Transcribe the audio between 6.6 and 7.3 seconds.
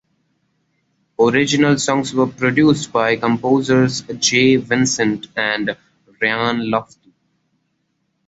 Lofty.